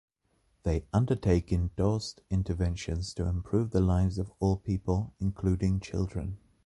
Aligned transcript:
They 0.63 0.87
undertake 0.91 1.51
endorsed 1.53 2.21
interventions 2.31 3.13
to 3.13 3.27
improve 3.27 3.69
the 3.69 3.81
lives 3.81 4.17
of 4.17 4.31
all 4.39 4.57
people, 4.57 5.13
including 5.19 5.79
children. 5.79 6.39